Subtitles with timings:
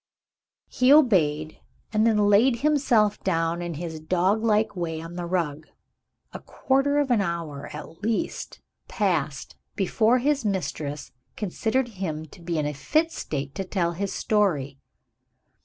[0.67, 1.59] He obeyed,
[1.93, 5.67] and then laid himself down in his dog like way on the rug.
[6.33, 12.57] A quarter of an hour, at least, passed before his mistress considered him to be
[12.57, 14.79] in a fit state to tell his story.